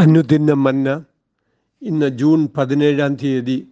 [0.00, 1.04] അനുദിന മന്ന.
[1.82, 3.68] ഇന്ന് ജൂൺ പതിനേഴാം തീയതി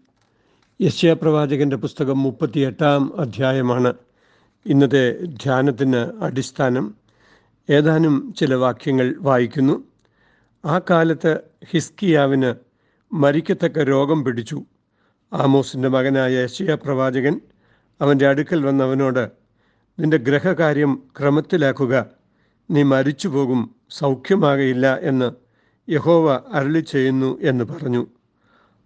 [0.83, 3.95] യശ്യാപ്രവാചകന്റെ പുസ്തകം മുപ്പത്തിയെട്ടാം അധ്യായമാണ്.
[4.67, 6.95] ഇന്നത്തെ ധ്യാനത്തിന് അടിസ്ഥാനം
[7.71, 9.85] ഏതാനും ചില വാക്യങ്ങൾ വായിക്കുന്നു.
[10.65, 12.55] ആ കാലത്ത് ഹിസ്കിയാവിന്
[13.13, 14.63] മരിക്കത്തക്ക രോഗം പിടിച്ചു.
[15.33, 17.41] ആമോസിന്റെ മകനായ യശ്യാപ്രവാചകൻ
[18.01, 19.31] അവന്റെ അടുക്കൽ വന്നവനോട്
[20.01, 22.07] നിന്റെ ഗ്രഹകാര്യം ക്രമത്തിലാക്കുക.
[22.71, 25.48] നീ മരിച്ചു പോകും സൗഖ്യമാകയില്ല എന്ന്
[25.91, 28.07] യഹോവ അരളി ചെയ്യുന്നു എന്ന് പറഞ്ഞു.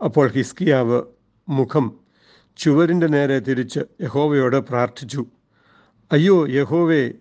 [0.04, 1.02] അപ്പോൾ ഹിസ്കിയാവ്
[1.48, 2.00] മുഖം
[2.56, 5.26] ചുവരിന്റെ നേരെ തിരിച്ച് യഹോവയോട് പ്രാർത്ഥിച്ചു.
[6.12, 7.12] അയ്യോ യഹോവേ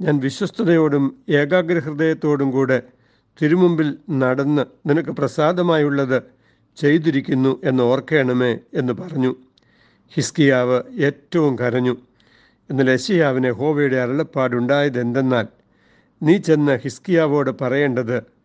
[0.00, 2.82] ഞാൻ വിശ്വസ്തയോടും ഏകാഗ്രഹൃദയത്തോടും കൂടെ
[3.42, 6.22] തിരുമുമ്പിൽ നടന്ന് നിനക്ക് പ്രസാദമായുള്ളത്
[6.76, 9.36] ചെയ്തിരിക്കുന്നു എന്ന് ഓർക്കണമേ എന്ന് പറഞ്ഞു.
[10.14, 11.96] ഹിസ്കിയാവ് ഏറ്റവും കരഞ്ഞു.
[12.70, 15.46] എന്നാൽ യശിയാവിന് ഹോവയുടെ അരുളപ്പാടുണ്ടായതെന്തെന്നാൽ
[16.22, 18.39] നീ ചെന്ന് ഹിസ്കിയാവോട് പറയേണ്ടത്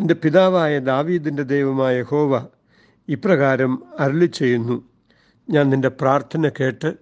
[0.00, 2.46] നിന്റെ പിതാവായ ദാവീദിന്റെ ദൈവമായ ഹോവ
[3.08, 4.84] ഇപ്രകാരം അരുളി ചെയ്യുന്നു
[5.50, 6.94] ഞാൻ നിന്റെ പ്രാർത്ഥന കേട്ട്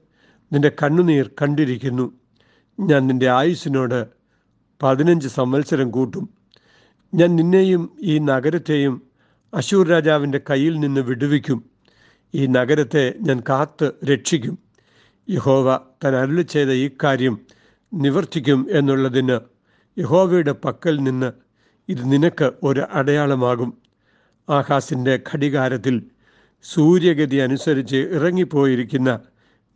[0.53, 2.13] നിന്റെ കണ്ണുനീർ കണ്ടിരിക്കുന്നു.
[2.81, 4.07] ഞാൻ നിന്റെ ആയുസ്സിനോട്
[4.83, 6.29] പതിനഞ്ച് സംവത്സരം കൂട്ടും.
[7.15, 9.03] ഞാൻ നിന്നെയും ഈ നഗരത്തെയും
[9.55, 11.65] അശൂർ രാജാവിന്റെ കയ്യിൽ നിന്ന് വിടുവിക്കും.
[12.35, 14.59] ഈ നഗരത്തെ ഞാൻ കാത്ത് രക്ഷിക്കും.
[15.31, 17.41] യഹോവ താൻ അരുളി ചെയ്ത ഈ കാര്യം
[17.95, 19.41] നിവർത്തിക്കും എന്നുള്ളതിന്
[20.01, 21.48] യഹോവയുടെ പക്കൽ നിന്ന്
[21.89, 23.71] ഇത് നിനക്ക് ഒരു അടയാളമാകും.
[24.51, 26.03] ആകാശിന്റെ ഘടികാരത്തിൽ
[26.63, 29.21] സൂര്യഗതി അനുസരിച്ച് ഇറങ്ങിപ്പോയിരിക്കുന്ന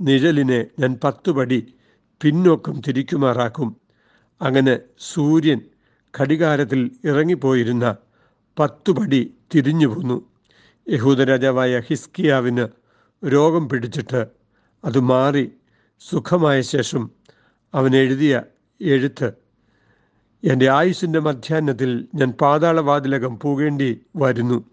[0.01, 1.75] നിഴലിനെ ഞാൻ പത്തുപടി
[2.23, 3.77] പിന്നോക്കം തിരിക്കുമാറാക്കും.
[4.41, 5.61] അങ്ങനെ സൂര്യൻ
[6.21, 7.97] ഘടികാരത്തിൽ ഇറങ്ങിപ്പോയിരുന്ന
[8.59, 10.17] പത്തുപടി തിരിഞ്ഞു പോന്നു.
[10.89, 12.69] യഹൂദ രാജാവായ ഹിസ്കിയാവിന്
[13.25, 14.27] രോഗം പിടിച്ചിട്ട്
[14.85, 15.53] അത് മാറി
[16.01, 17.11] സുഖമായ ശേഷം
[17.75, 17.97] അവൻ
[18.81, 19.42] എഴുത്ത്
[20.45, 24.65] എന്റെ ആയുസിന്റെ മധ്യാഹ്നത്തിൽ ഞാൻ പാതാളവാതിലകം പോകേണ്ടി വരുന്നു.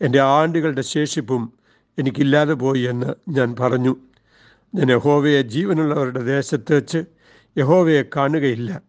[0.00, 1.52] എന്റെ ആണ്ടുകളുടെ ശേഷിപ്പും
[1.98, 3.96] എനിക്കില്ലാതെ പോയി എന്ന് ഞാൻ പറഞ്ഞു.
[4.74, 7.04] ഞാൻ യഹോവയെ ജീവനുള്ളവരുടെ ദേശത്ത് വെച്ച്
[7.58, 8.82] യഹോവയെ കാണുകയില്ല.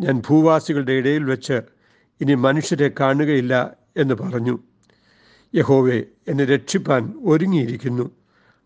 [0.00, 1.60] ഞാൻ ഭൂവാസികളുടെ ഇടയിൽ വെച്ച്
[2.20, 4.58] ഇനി മനുഷ്യരെ കാണുകയില്ല എന്ന് പറഞ്ഞു.
[5.54, 8.10] യഹോവെ എന്നെ രക്ഷിപ്പാൻ ഒരുങ്ങിയിരിക്കുന്നു.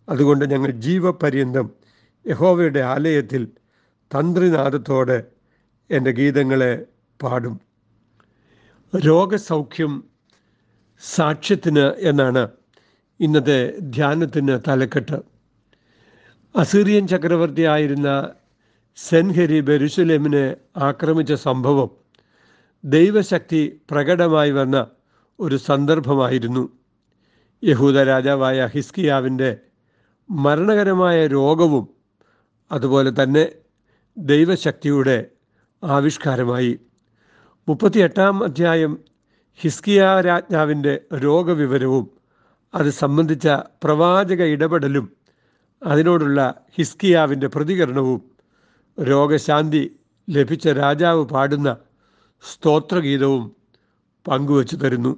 [0.08, 1.70] അതുകൊണ്ട് ഞങ്ങൾ ജീവപര്യന്തം
[2.26, 3.48] യഹോവയുടെ ആലയത്തിൽ
[4.00, 5.22] തന്ത്രിനാഥത്തോടെ
[5.90, 6.84] എന്റെ ഗീതങ്ങളെ
[7.22, 7.60] പാടും.
[9.06, 10.04] രോഗസൗഖ്യം
[11.00, 12.48] സാക്ഷ്യത്തിന് എന്നാണ്
[13.20, 15.22] ഇന്നത്തെ ധ്യാനത്തിന് തലക്കെട്ട്.
[16.56, 18.30] അസീറിയൻ ചക്രവർത്തിയായിരുന്ന
[18.96, 21.90] സെൻഹരി ബെരുസലേമിനെ ആക്രമിച്ച സംഭവം
[22.84, 24.86] ദൈവശക്തി പ്രകടമായി വന്ന
[25.40, 26.68] ഒരു സന്ദർഭമായിരുന്നു.
[27.64, 29.58] യഹൂദ രാജാവായ ഹിസ്കിയാവിന്റെ
[30.30, 31.88] മരണകരമായ രോഗവും
[32.72, 33.48] അതുപോലെ തന്നെ
[34.18, 35.26] ദൈവശക്തിയുടെ
[35.84, 36.78] ആവിഷ്കാരമായി.
[37.68, 38.92] മുപ്പത്തിയെട്ടാം അധ്യായം
[39.60, 42.04] ഹിസ്കിയ രാജ്ഞാവിന്റെ രോഗവിവരവും
[42.74, 43.48] അത് സംബന്ധിച്ച
[43.84, 45.06] പ്രവാചക ഇടപെടലും
[45.82, 46.40] അതിനോടുള്ള
[46.76, 48.20] ഹിസ്കിയാവിന്റെ പ്രതികരണവും
[48.98, 49.82] രോഗശാന്തി
[50.28, 51.68] ലഭിച്ച രാജാവ് പാടുന്ന
[52.44, 53.44] സ്തോത്രഗീതവും
[54.26, 55.12] പങ്കുവച്ചു തരുന്നു.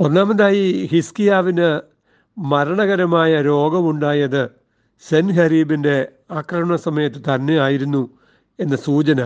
[0.00, 1.68] ഒന്നാമതായി ഹിസ്കിയാവിന്
[2.36, 4.42] മരണകരമായ രോഗമുണ്ടായത്
[5.04, 5.96] സെൻഹരീബിന്റെ
[6.30, 8.02] ആക്രമണ സമയത്ത് തന്നെയായിരുന്നു
[8.58, 9.20] എന്ന സൂചന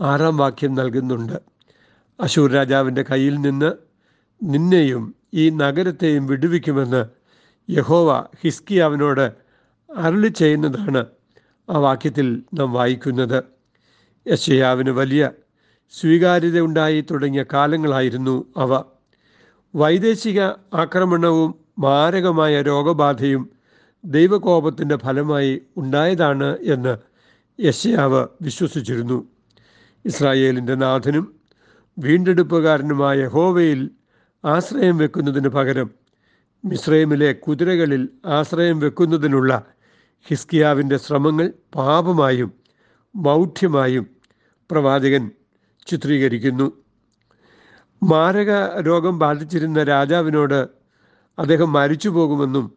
[0.00, 1.32] ആറാം വാക്യം നൽകുന്നുണ്ട്.
[2.20, 3.72] അശൂർ രാജാവിന്റെ കയ്യിൽ നിന്ന്
[4.42, 7.06] നിന്നെയും ഈ നഗരത്തെയും വിടുവിക്കുമെന്ന്
[7.70, 9.32] യഹോവ ഹിസ്കിയാവിനോട്
[9.96, 11.06] അരളി ചെയ്യുന്നതാണ്
[11.70, 13.44] ആ വാക്യത്തിൽ നാം വായിക്കുന്നത്.
[14.28, 15.30] യശയാവിന് വലിയ
[16.00, 18.84] സ്വീകാര്യത ഉണ്ടായി തുടങ്ങിയ കാലങ്ങളായിരുന്നു അവ.
[19.74, 20.40] വൈദേശിക
[20.74, 23.50] ആക്രമണവും മാരകമായ രോഗബാധയും
[24.04, 26.98] ദൈവകോപത്തിന്റെ ഫലമായി ഉണ്ടായതാണ് എന്ന്
[27.62, 29.37] യശയാവ് വിശ്വസിച്ചിരുന്നു.
[30.08, 31.40] ഇസ്രായേലിന്റെ നാഥനും
[31.98, 33.90] വീണ്ടെടുപ്പുകാരനുമായ ഹോവയിൽ
[34.44, 35.90] ആശ്രയം വെക്കുന്നതിന് പകരം
[36.64, 39.62] മിസ്രൈമിലെ കുതിരകളിൽ ആശ്രയം വെക്കുന്നതിനുള്ള
[40.26, 42.52] ഹിസ്കിയാവിന്റെ ശ്രമങ്ങൾ പാപമായും
[43.16, 44.16] മൗഢ്യമായും
[44.70, 45.30] പ്രവാചകൻ
[45.86, 46.72] ചിത്രീകരിക്കുന്നു.
[48.02, 50.68] മാരക രോഗം ബാധിച്ചിരുന്ന രാജാവിനോട്
[51.38, 52.72] അദ്ദേഹം മരിച്ചു പോകുമെന്നും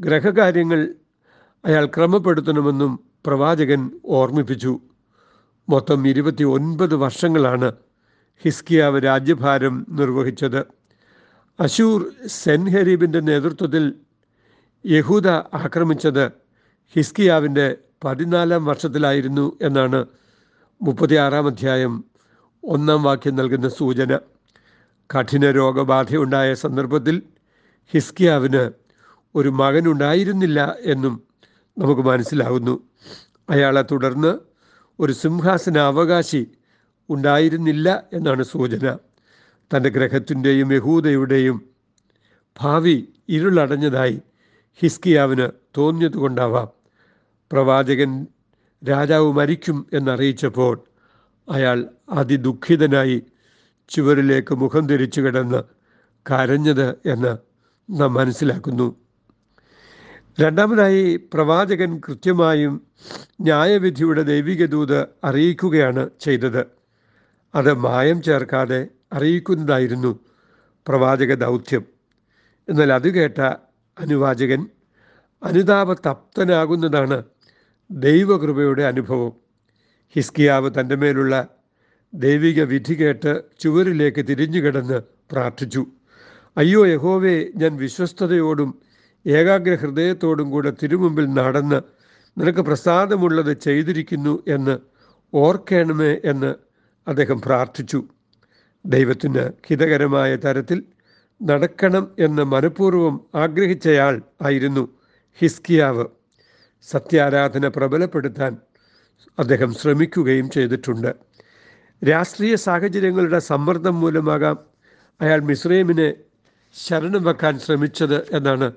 [0.00, 0.94] ഗ്രഹകാര്യങ്ങൾ
[1.64, 4.80] അയാൾ ക്രമപ്പെടുത്തണമെന്നും പ്രവാചകൻ ഓർമ്മിപ്പിച്ചു.
[5.72, 7.72] മൊത്തം ഇരുപത്തി ഒൻപത് വർഷങ്ങളാണ്
[8.42, 10.64] ഹിസ്കിയാവ് രാജ്യഭാരം നിർവഹിച്ചത്.
[11.60, 13.94] അശൂർ സെൻഹരീബിന്റെ നേതൃത്വത്തിൽ
[14.86, 16.32] യഹൂദ ആക്രമിച്ചത്
[16.94, 20.06] ഹിസ്കിയാവിന്റെ പതിനാലാം വർഷത്തിലായിരുന്നു എന്നാണ്
[20.82, 22.04] മുപ്പത്തിയാറാം അധ്യായം
[22.64, 24.18] ഒന്നാം വാക്യം നൽകുന്ന സൂചന.
[25.10, 27.22] കഠിന രോഗബാധയുണ്ടായ സന്ദർഭത്തിൽ
[27.92, 28.70] ഹിസ്കിയാവിന്
[29.34, 31.22] ഒരു മകനുണ്ടായിരുന്നില്ല എന്നും
[31.78, 32.80] നമുക്ക് മനസ്സിലാകുന്നു.
[33.50, 34.51] അയാളെ തുടർന്ന്
[35.00, 36.46] ഒരു സിംഹാസന അവകാശി
[37.10, 38.96] ഉണ്ടായിരുന്നില്ല എന്നാണ് സൂചന.
[39.76, 41.62] തന്റെ ഗ്രഹത്തിന്റെയും യഹൂദയുടെയും
[42.60, 44.20] ഭാവി ഇരുളടഞ്ഞതായി
[44.74, 45.48] ഹിസ്കിയാവിന്
[45.78, 46.68] തോന്നിയതുകൊണ്ടാവാം.
[47.52, 48.26] പ്രവാചകൻ
[48.88, 50.84] രാജാവ് മരിക്കും എന്നറിയിച്ചപ്പോൾ
[51.48, 53.22] അയാൾ അതിദുഃഖിതനായി
[53.88, 55.62] ചുവരിലേക്ക് മുഖം തിരിച്ചു കിടന്ന്
[56.30, 57.38] കരഞ്ഞത് എന്ന്
[57.90, 58.96] നാം മനസ്സിലാക്കുന്നു.
[60.40, 62.86] രണ്ടാമതായി പ്രവാചകൻ കൃത്യമായും
[63.40, 66.66] ന്യായവിധിയുടെ ദൈവിക ദൂത് അറിയിക്കുകയാണ് ചെയ്തത്.
[67.54, 70.18] അത് മായം ചേർക്കാതെ അറിയിക്കുന്നതായിരുന്നു
[70.88, 71.84] പ്രവാചക ദൗത്യം.
[72.68, 73.40] എന്നാൽ അത് കേട്ട
[74.00, 74.66] അനുവാചകൻ
[75.42, 77.22] അനുതാപതപ്തനാകുന്നതാണ്
[77.90, 79.32] ദൈവകൃപയുടെ അനുഭവം.
[80.14, 81.48] ഹിസ്കിയാവ് തന്റെ മേലുള്ള
[82.14, 85.02] ദൈവിക വിധി കേട്ട് ചുവരിലേക്ക് തിരിഞ്ഞുകിടന്ന്
[85.32, 85.86] പ്രാർത്ഥിച്ചു.
[86.56, 88.91] അയ്യോ യഹോവേ ഞാൻ വിശ്വസ്തയോടും
[89.26, 91.80] ഏകാഗ്ര ഹൃദയത്തോടും കൂടെ തിരുമുമ്പിൽ നടന്ന്
[92.38, 94.78] നിനക്ക് പ്രസാദമുള്ളത് ചെയ്തിരിക്കുന്നു എന്ന്
[95.34, 96.54] ഓർക്കണമേ എന്ന്
[97.08, 98.04] അദ്ദേഹം പ്രാർത്ഥിച്ചു.
[98.86, 100.82] ദൈവത്തിന് ഹിതകരമായ തരത്തിൽ
[101.42, 104.88] നടക്കണം എന്ന് മനഃപൂർവം ആഗ്രഹിച്ചയാൾ ആയിരുന്നു
[105.38, 106.06] ഹിസ്കിയാവ്.
[106.82, 108.56] സത്യാരാധന പ്രബലപ്പെടുത്താൻ
[109.38, 111.14] അദ്ദേഹം ശ്രമിക്കുകയും ചെയ്തിട്ടുണ്ട്.
[112.04, 114.58] രാഷ്ട്രീയ സാഹചര്യങ്ങളുടെ സമ്മർദ്ദം മൂലമാകാം
[115.20, 116.14] അയാൾ മിസ്രൈമിനെ
[116.74, 118.72] ശരണം വെക്കാൻ ശ്രമിച്ചത് എന്നാണ്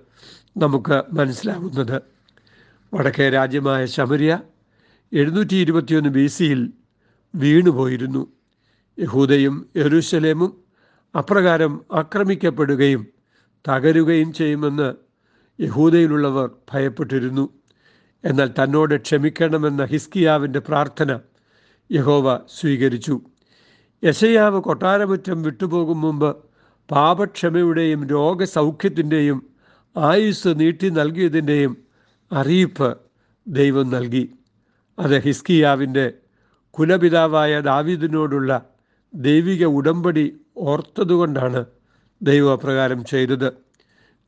[0.57, 2.01] നമുക്ക് മനസ്സിലാകുന്നത്
[2.93, 4.39] വടക്കേ രാജ്യമായ ശമരിയ
[5.13, 6.73] എഴുന്നൂറ്റി ഇരുപത്തിയൊന്ന് ബി സിയിൽ
[7.35, 8.27] വീണുപോയിരുന്നു.
[8.99, 10.63] യഹൂദയും യെരുശലേമും
[11.17, 13.07] അപ്രകാരം ആക്രമിക്കപ്പെടുകയും
[13.69, 14.95] തകരുകയും ചെയ്യുമെന്ന്
[15.61, 17.49] യഹൂദയിലുള്ളവർ ഭയപ്പെട്ടിരുന്നു.
[18.23, 21.19] എന്നാൽ തന്നോട് ക്ഷമിക്കണമെന്ന ഹിസ്കിയാവിന്റെ പ്രാർത്ഥന
[21.91, 23.21] യഹോവ സ്വീകരിച്ചു.
[24.03, 26.35] യശയാവ് കൊട്ടാരമുറ്റം വിട്ടുപോകും മുമ്പ്
[26.91, 29.39] പാപക്ഷമയുടെയും രോഗസൗഖ്യത്തിന്റെയും
[29.97, 31.77] ആയുസ് നീട്ടി നൽകിയതിന്റെയും
[32.31, 32.97] അറിയിപ്പ്
[33.47, 34.33] ദൈവം നൽകി.
[34.99, 36.13] അത് ഹിസ്കിയാവിന്റെ
[36.71, 38.51] കുലപിതാവായ ദാവീദിനോടുള്ള
[39.15, 40.25] ദൈവിക ഉടമ്പടി
[40.57, 41.65] ഓർത്തതുകൊണ്ടാണ്
[42.21, 43.49] ദൈവം അപ്രകാരം ചെയ്തത്.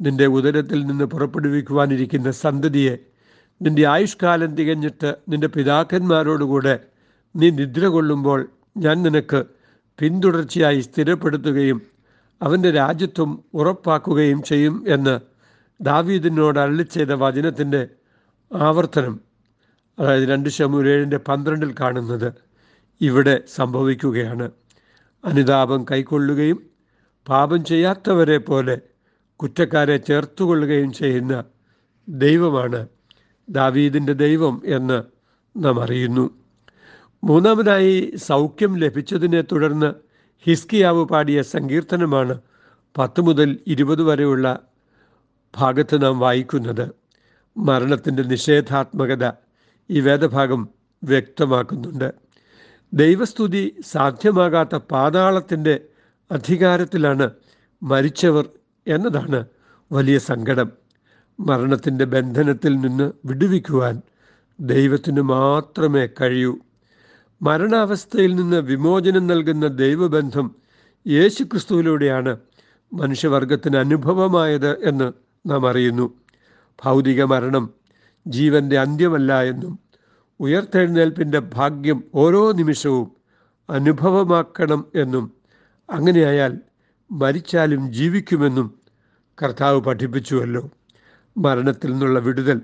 [0.02, 2.96] നിന്റെ ഉദരത്തിൽ നിന്ന് പുറപ്പെടുവിക്കുവാനിരിക്കുന്ന സന്തതിയെ
[3.62, 6.76] നിന്റെ ആയുഷ്കാലം തികഞ്ഞിട്ട് നിന്റെ പിതാക്കന്മാരോടുകൂടെ
[7.36, 9.46] നീ നിദ്ര കൊള്ളുമ്പോൾ ഞാൻ നിനക്ക്
[10.00, 11.80] പിന്തുടർച്ചയായി സ്ഥിരപ്പെടുത്തുകയും
[12.42, 15.20] അവന്റെ രാജ്യത്വം ഉറപ്പാക്കുകയും ചെയ്യും എന്ന്
[15.82, 17.88] ദാവീദിനോട് അള്ളി ചെയ്ത വചനത്തിന്റെ
[18.54, 19.22] ആവർത്തനം
[20.00, 22.34] അതായത് രണ്ട് ശമുരേഴിന്റെ പന്ത്രണ്ടിൽ കാണുന്നത്
[23.02, 24.52] ഇവിടെ സംഭവിക്കുകയാണ്.
[25.26, 26.70] അനുതാപം കൈക്കൊള്ളുകയും
[27.30, 28.82] പാപം ചെയ്യാത്തവരെ പോലെ
[29.36, 31.44] കുറ്റക്കാരെ ചേർത്തുകൊള്ളുകയും ചെയ്യുന്ന
[32.10, 32.88] ദൈവമാണ്
[33.50, 35.04] ദാവീദിന്റെ ദൈവം എന്ന്
[35.58, 36.30] നാം അറിയുന്നു.
[37.24, 40.07] മൂന്നാമതായി സൗഖ്യം ലഭിച്ചതിനെ തുടർന്ന്
[40.44, 42.42] ഹിസ്കിയാവ് പാടിയ സങ്കീർത്തനമാണ്
[42.98, 44.60] പത്ത് മുതൽ ഇരുപത് വരെയുള്ള
[45.58, 46.92] ഭാഗത്ത് നാം വായിക്കുന്നത്.
[47.58, 49.32] മരണത്തിന്റെ നിഷേധാത്മകത
[49.90, 50.70] ഈ വേദഭാഗം
[51.04, 52.14] വ്യക്തമാക്കുന്നുണ്ട്.
[52.94, 55.80] ദൈവസ്തുതി സാധ്യമാകാത്ത പാതാളത്തിന്റെ
[56.32, 57.30] അധികാരത്തിലാണ്
[57.84, 58.50] മരിച്ചവർ
[58.88, 59.46] എന്നതാണ്
[59.92, 60.72] വലിയ സങ്കടം.
[61.40, 64.02] മരണത്തിന്റെ ബന്ധനത്തിൽ നിന്ന് വിടുവിക്കുവാൻ
[64.60, 66.58] ദൈവത്തിന് മാത്രമേ കഴിയൂ.
[67.42, 70.56] മരണാവസ്ഥയിൽ നിന്ന് വിമോചനം നൽകുന്ന ദൈവബന്ധം
[71.08, 72.38] യേശുക്രിസ്തുവിലൂടെയാണ്
[72.94, 75.12] മനുഷ്യവർഗത്തിന് അനുഭവമായത് എന്ന്
[75.50, 76.14] നാം അറിയുന്നു.
[76.84, 77.70] ഭൗതിക മരണം
[78.28, 79.80] ജീവന്റെ അന്ത്യമല്ല എന്നും
[80.40, 83.12] ഉയർത്തെഴുന്നേൽപ്പിന്റെ ഭാഗ്യം ഓരോ നിമിഷവും
[83.70, 85.32] അനുഭവമാക്കണം എന്നും
[85.90, 86.58] അങ്ങനെയായാൽ
[87.12, 88.74] മരിച്ചാലും ജീവിക്കുമെന്നും
[89.44, 90.70] കർത്താവ് പഠിപ്പിച്ചുവല്ലോ.
[91.38, 92.62] മരണത്തിൽ നിന്നുള്ള വിടുതൽ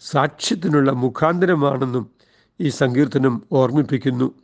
[0.00, 2.17] സാക്ഷ്യത്തിനുള്ള മുഖാന്തരമാണെന്നും
[2.60, 4.34] ഈ സങ്കീർത്തനം ഓർമ്മിപ്പിക്കുന്നു.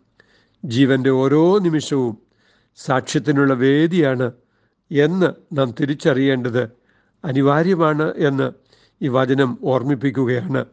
[0.65, 2.19] ജീവന്റെ ഓരോ നിമിഷവും
[2.77, 4.33] സാക്ഷ്യത്തിനുള്ള വേദിയാണ്
[4.91, 6.71] എന്ന് നാം തിരിച്ചറിയേണ്ടത്
[7.25, 8.53] അനിവാര്യമാണ് എന്ന്
[9.03, 10.65] ഈ വചനം ഓർമ്മിപ്പിക്കുകയാണ്.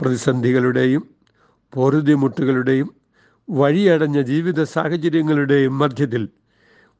[0.00, 1.14] പ്രതിസന്ധികളുടെയും
[1.74, 2.96] പോരുതിമുട്ടുകളുടെയും
[3.50, 6.28] വഴിയടഞ്ഞ ജീവിത സാഹചര്യങ്ങളുടെയും മധ്യത്തിൽ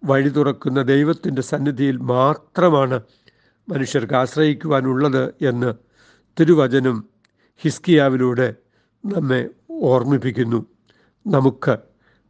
[0.05, 3.01] വഴി തുറക്കുന്ന ദൈവത്തിന്റെ സന്നിധിയിൽ മാത്രമാണ്
[3.69, 5.75] മനുഷ്യർക്ക് ആശ്രയിക്കുവാനുള്ളത് എന്ന്
[6.41, 7.09] തിരുവചനം
[7.57, 8.55] ഹിസ്കിയാവിലൂടെ
[9.05, 10.67] നമ്മെ ഓർമ്മിപ്പിക്കുന്നു.
[11.27, 11.77] നമുക്ക്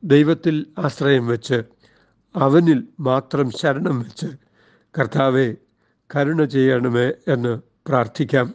[0.05, 1.63] ദൈവത്തിൽ ആശ്രയം വെച്ച്
[2.37, 4.27] അവനിൽ മാത്രം ശരണം വെച്ച്
[4.99, 5.55] കർത്താവെ
[6.17, 8.55] കരുണ ചെയ്യണമേ എന്ന് പ്രാർത്ഥിക്കാം.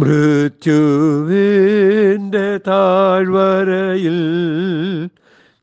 [0.00, 4.18] മൃത്യുവിന്റെ താഴ്വരയിൽ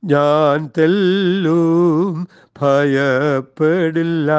[0.06, 2.28] ഞാൻ തെല്ലും
[2.62, 4.32] ഭയപ്പെടില്ല.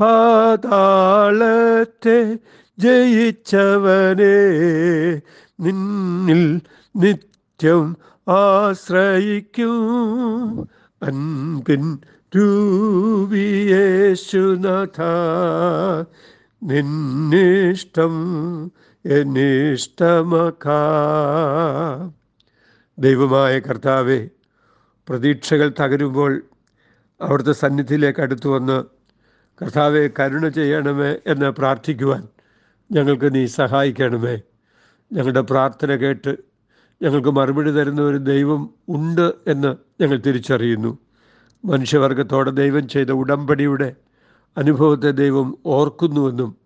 [0.00, 2.38] പാതാളത്തെ
[2.78, 4.36] ജയിച്ചവനെ
[5.60, 6.60] നിന്നിൽ
[6.94, 9.72] നിത്യം ആശ്രയിക്കും.
[11.02, 11.98] അൻപിൻ
[12.36, 15.00] രൂപിയേശുനാഥ
[16.62, 18.14] നിന്നിഷ്ടം
[19.04, 20.80] എന്നിഷ്ടമക്കാ
[22.98, 24.28] ദൈവമായ കർത്താവെ
[25.08, 26.42] പ്രതീക്ഷകൾ തകരുമ്പോൾ
[27.20, 28.82] അവിടുത്തെ സന്നിധിയിലേക്ക് അടുത്തു വന്ന്
[29.60, 32.28] കർത്താവെ കരുണ ചെയ്യണമേ എന്ന് പ്രാർത്ഥിക്കുവാൻ
[32.92, 34.40] ഞങ്ങൾക്ക് നീ സഹായിക്കണമേ.
[35.12, 36.36] ഞങ്ങളുടെ പ്രാർത്ഥന കേട്ട്
[37.02, 40.98] ഞങ്ങൾക്ക് മറുപടി തരുന്ന ഒരു ദൈവം ഉണ്ട് എന്ന് ഞങ്ങൾ തിരിച്ചറിയുന്നു.
[41.64, 43.94] മനുഷ്യവർഗത്തോടെ ദൈവം ചെയ്ത ഉടമ്പടിയുടെ
[44.58, 46.56] അനുഭവത്തെ ദൈവം ഓർക്കുന്നുവെന്നും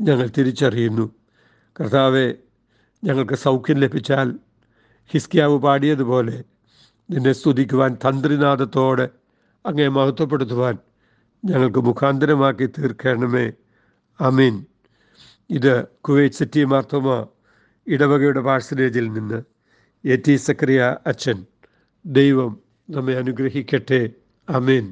[0.00, 1.10] ഞങ്ങൾ തിരിച്ചറിയുന്നു.
[1.80, 2.34] കർത്താവെ
[3.04, 4.38] ഞങ്ങൾക്ക് സൗഖ്യം ലഭിച്ചാൽ
[5.06, 6.44] ഹിസ്കിയാവ് പാടിയതുപോലെ
[7.10, 9.08] നിന്നെ സ്തുതിക്കുവാൻ തന്ത്രിനാഥത്തോടെ
[9.66, 10.78] അങ്ങേ മഹത്വപ്പെടുത്തുവാൻ
[11.44, 13.52] ഞങ്ങൾക്ക് മുഖാന്തരമാക്കി തീർക്കണമേ.
[14.20, 14.64] അമീൻ
[15.56, 17.08] ഇത് കുവൈറ്റ് സിറ്റി മാർത്തോമ
[17.86, 19.38] ഇടവകയുടെ പാഴ്സലേജിൽ നിന്ന്
[20.04, 21.38] എ ടി സക്രിയ അച്ഛൻ
[22.04, 22.52] ദൈവം
[22.90, 24.00] നമ്മെ അനുഗ്രഹിക്കട്ടെ.
[24.48, 24.86] അമീൻ